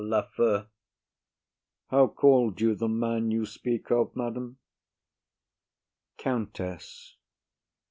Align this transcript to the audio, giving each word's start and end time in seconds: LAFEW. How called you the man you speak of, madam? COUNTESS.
LAFEW. 0.03 0.65
How 1.91 2.07
called 2.07 2.59
you 2.59 2.73
the 2.73 2.87
man 2.87 3.29
you 3.29 3.45
speak 3.45 3.91
of, 3.91 4.15
madam? 4.15 4.57
COUNTESS. 6.17 7.17